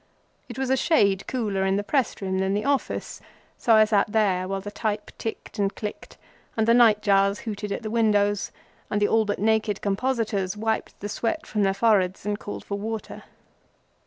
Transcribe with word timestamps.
It 0.49 0.57
was 0.57 0.71
a 0.71 0.75
shade 0.77 1.27
cooler 1.27 1.63
in 1.63 1.75
the 1.75 1.83
press 1.83 2.19
room 2.23 2.39
than 2.39 2.55
the 2.55 2.65
office, 2.65 3.21
so 3.59 3.75
I 3.75 3.85
sat 3.85 4.11
there, 4.11 4.47
while 4.47 4.59
the 4.59 4.71
type 4.71 5.11
ticked 5.19 5.59
and 5.59 5.75
clicked, 5.75 6.17
and 6.57 6.67
the 6.67 6.73
night 6.73 7.03
jars 7.03 7.41
hooted 7.41 7.71
at 7.71 7.83
the 7.83 7.91
windows, 7.91 8.51
and 8.89 8.99
the 8.99 9.07
all 9.07 9.25
but 9.25 9.37
naked 9.37 9.79
compositors 9.79 10.57
wiped 10.57 10.99
the 11.01 11.07
sweat 11.07 11.45
from 11.45 11.61
their 11.61 11.75
foreheads 11.75 12.25
and 12.25 12.39
called 12.39 12.65
for 12.65 12.79
water. 12.79 13.25